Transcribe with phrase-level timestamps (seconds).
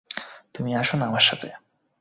[0.53, 1.47] তুমি আসো না আমার সাথে।